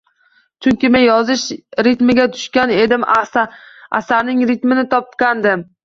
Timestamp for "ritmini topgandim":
4.55-5.69